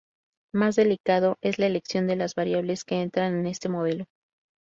Más 0.51 0.75
delicado 0.75 1.37
es 1.41 1.59
la 1.59 1.67
elección 1.67 2.07
de 2.07 2.15
las 2.15 2.33
variables 2.33 2.83
que 2.85 2.99
entran 3.03 3.37
en 3.37 3.45
este 3.45 3.69
modelo. 3.69 4.05